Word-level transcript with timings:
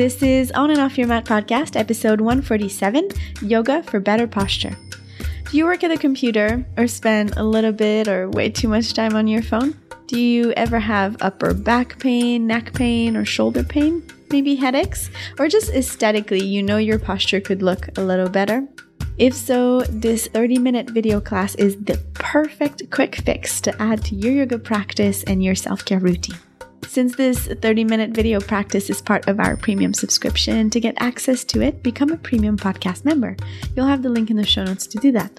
This 0.00 0.22
is 0.22 0.50
On 0.52 0.70
and 0.70 0.80
Off 0.80 0.96
Your 0.96 1.08
Mat 1.08 1.26
podcast, 1.26 1.76
episode 1.76 2.22
147 2.22 3.10
Yoga 3.42 3.82
for 3.82 4.00
Better 4.00 4.26
Posture. 4.26 4.74
Do 5.50 5.58
you 5.58 5.66
work 5.66 5.84
at 5.84 5.90
a 5.90 5.98
computer 5.98 6.64
or 6.78 6.86
spend 6.86 7.36
a 7.36 7.44
little 7.44 7.70
bit 7.70 8.08
or 8.08 8.30
way 8.30 8.48
too 8.48 8.66
much 8.66 8.94
time 8.94 9.14
on 9.14 9.26
your 9.26 9.42
phone? 9.42 9.78
Do 10.06 10.18
you 10.18 10.52
ever 10.52 10.78
have 10.80 11.18
upper 11.20 11.52
back 11.52 11.98
pain, 11.98 12.46
neck 12.46 12.72
pain, 12.72 13.14
or 13.14 13.26
shoulder 13.26 13.62
pain? 13.62 14.02
Maybe 14.30 14.54
headaches? 14.54 15.10
Or 15.38 15.48
just 15.48 15.70
aesthetically, 15.74 16.42
you 16.42 16.62
know 16.62 16.78
your 16.78 16.98
posture 16.98 17.42
could 17.42 17.60
look 17.60 17.98
a 17.98 18.02
little 18.02 18.30
better? 18.30 18.66
If 19.18 19.34
so, 19.34 19.82
this 19.82 20.28
30 20.28 20.60
minute 20.60 20.88
video 20.88 21.20
class 21.20 21.54
is 21.56 21.76
the 21.76 21.98
perfect 22.14 22.90
quick 22.90 23.16
fix 23.16 23.60
to 23.60 23.82
add 23.82 24.02
to 24.06 24.14
your 24.14 24.32
yoga 24.32 24.58
practice 24.58 25.24
and 25.24 25.44
your 25.44 25.54
self 25.54 25.84
care 25.84 26.00
routine. 26.00 26.38
Since 26.90 27.14
this 27.14 27.46
30 27.46 27.84
minute 27.84 28.10
video 28.10 28.40
practice 28.40 28.90
is 28.90 29.00
part 29.00 29.28
of 29.28 29.38
our 29.38 29.56
premium 29.56 29.94
subscription, 29.94 30.70
to 30.70 30.80
get 30.80 30.96
access 30.98 31.44
to 31.44 31.62
it, 31.62 31.84
become 31.84 32.10
a 32.10 32.16
premium 32.16 32.56
podcast 32.56 33.04
member. 33.04 33.36
You'll 33.76 33.86
have 33.86 34.02
the 34.02 34.08
link 34.08 34.28
in 34.28 34.36
the 34.36 34.44
show 34.44 34.64
notes 34.64 34.88
to 34.88 34.98
do 34.98 35.12
that. 35.12 35.38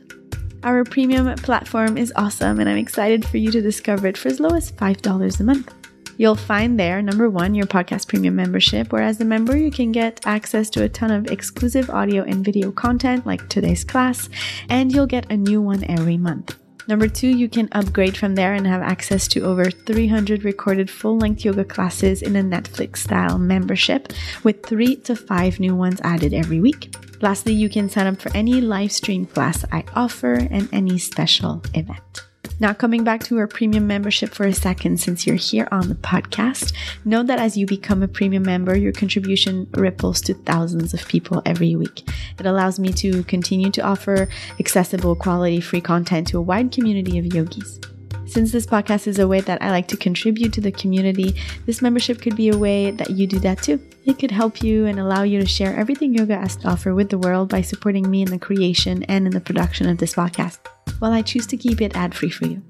Our 0.64 0.86
premium 0.86 1.36
platform 1.36 1.98
is 1.98 2.14
awesome, 2.16 2.62
and 2.62 2.70
I'm 2.70 2.78
excited 2.78 3.26
for 3.26 3.36
you 3.36 3.52
to 3.52 3.60
discover 3.60 4.08
it 4.08 4.18
for 4.18 4.30
as 4.30 4.40
low 4.40 4.56
as 4.56 4.72
$5 4.72 5.40
a 5.42 5.44
month. 5.44 5.74
You'll 6.16 6.36
find 6.36 6.80
there, 6.80 7.02
number 7.02 7.30
one, 7.30 7.54
your 7.54 7.68
podcast 7.68 8.08
premium 8.08 8.38
membership, 8.38 8.94
where 8.94 9.04
as 9.04 9.20
a 9.20 9.26
member, 9.26 9.58
you 9.58 9.72
can 9.72 9.92
get 9.92 10.26
access 10.26 10.70
to 10.70 10.84
a 10.84 10.90
ton 10.90 11.12
of 11.12 11.32
exclusive 11.32 11.90
audio 11.90 12.24
and 12.24 12.46
video 12.46 12.72
content 12.72 13.26
like 13.26 13.50
today's 13.50 13.84
class, 13.84 14.30
and 14.70 14.94
you'll 14.94 15.06
get 15.06 15.30
a 15.30 15.36
new 15.36 15.60
one 15.62 15.84
every 15.90 16.16
month. 16.16 16.61
Number 16.88 17.08
two, 17.08 17.30
you 17.30 17.48
can 17.48 17.70
upgrade 17.72 18.18
from 18.18 18.36
there 18.36 18.54
and 18.54 18.66
have 18.66 18.82
access 18.82 19.28
to 19.30 19.42
over 19.42 19.70
300 19.70 20.44
recorded 20.44 20.90
full 20.90 21.18
length 21.18 21.46
yoga 21.46 21.64
classes 21.64 22.22
in 22.22 22.36
a 22.36 22.44
Netflix 22.44 22.98
style 22.98 23.38
membership 23.38 24.14
with 24.44 24.66
three 24.66 24.96
to 24.98 25.16
five 25.16 25.60
new 25.60 25.76
ones 25.76 26.02
added 26.04 26.34
every 26.34 26.60
week. 26.60 26.96
Lastly, 27.22 27.54
you 27.54 27.70
can 27.70 27.90
sign 27.90 28.08
up 28.08 28.20
for 28.20 28.36
any 28.36 28.62
live 28.62 28.92
stream 28.92 29.26
class 29.26 29.64
I 29.72 29.84
offer 29.96 30.34
and 30.34 30.68
any 30.74 30.98
special 30.98 31.62
event. 31.74 32.31
Now, 32.62 32.74
coming 32.74 33.04
back 33.04 33.24
to 33.24 33.40
our 33.40 33.48
premium 33.48 33.88
membership 33.88 34.36
for 34.36 34.46
a 34.46 34.54
second, 34.54 35.00
since 35.00 35.26
you're 35.26 35.36
here 35.36 35.68
on 35.72 35.90
the 35.90 35.96
podcast, 35.96 36.76
know 37.04 37.24
that 37.24 37.40
as 37.40 37.58
you 37.58 37.66
become 37.66 38.04
a 38.04 38.08
premium 38.08 38.44
member, 38.44 38.78
your 38.78 38.92
contribution 38.92 39.68
ripples 39.72 40.22
to 40.22 40.36
thousands 40.36 40.94
of 40.94 41.08
people 41.08 41.42
every 41.44 41.76
week. 41.76 42.08
It 42.38 42.46
allows 42.46 42.78
me 42.78 42.94
to 42.94 43.24
continue 43.24 43.72
to 43.72 43.82
offer 43.82 44.30
accessible, 44.60 45.16
quality, 45.16 45.60
free 45.60 45.82
content 45.82 46.28
to 46.28 46.38
a 46.38 46.42
wide 46.42 46.72
community 46.72 47.18
of 47.18 47.34
yogis. 47.34 47.80
Since 48.28 48.52
this 48.52 48.68
podcast 48.68 49.08
is 49.08 49.18
a 49.18 49.28
way 49.28 49.42
that 49.42 49.60
I 49.60 49.72
like 49.72 49.88
to 49.88 49.98
contribute 49.98 50.54
to 50.54 50.62
the 50.62 50.72
community, 50.72 51.34
this 51.66 51.82
membership 51.82 52.22
could 52.22 52.36
be 52.36 52.50
a 52.50 52.58
way 52.58 52.92
that 52.92 53.10
you 53.10 53.26
do 53.26 53.40
that 53.40 53.64
too. 53.64 53.82
It 54.06 54.20
could 54.20 54.30
help 54.30 54.62
you 54.62 54.86
and 54.86 55.00
allow 55.00 55.24
you 55.24 55.40
to 55.40 55.48
share 55.48 55.76
everything 55.76 56.14
yoga 56.14 56.38
has 56.38 56.58
to 56.58 56.68
offer 56.68 56.94
with 56.94 57.10
the 57.10 57.18
world 57.18 57.50
by 57.50 57.62
supporting 57.62 58.08
me 58.08 58.22
in 58.22 58.30
the 58.30 58.38
creation 58.38 59.02
and 59.06 59.26
in 59.26 59.34
the 59.34 59.42
production 59.42 59.90
of 59.90 59.98
this 59.98 60.14
podcast 60.14 60.60
while 61.02 61.12
I 61.12 61.24
choose 61.24 61.48
to 61.48 61.58
keep 61.58 61.82
it 61.82 61.96
ad 61.96 62.14
free 62.14 62.30
for 62.30 62.46
you. 62.46 62.62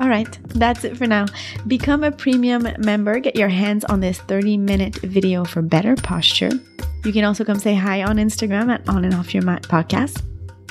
All 0.00 0.08
right, 0.08 0.38
that's 0.48 0.84
it 0.84 0.96
for 0.96 1.06
now. 1.06 1.26
Become 1.66 2.04
a 2.04 2.10
premium 2.10 2.66
member, 2.78 3.18
get 3.18 3.36
your 3.36 3.48
hands 3.48 3.84
on 3.84 4.00
this 4.00 4.18
30 4.18 4.56
minute 4.56 4.96
video 4.96 5.44
for 5.44 5.62
better 5.62 5.94
posture. 5.96 6.50
You 7.04 7.12
can 7.12 7.24
also 7.24 7.44
come 7.44 7.58
say 7.58 7.74
hi 7.74 8.02
on 8.02 8.16
Instagram 8.16 8.70
at 8.72 8.88
On 8.88 9.04
and 9.04 9.14
Off 9.14 9.32
Your 9.32 9.44
Mat 9.44 9.62
Podcast. 9.62 10.22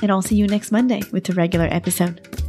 And 0.01 0.11
I'll 0.11 0.21
see 0.21 0.35
you 0.35 0.47
next 0.47 0.71
Monday 0.71 1.01
with 1.11 1.29
a 1.29 1.33
regular 1.33 1.67
episode. 1.71 2.44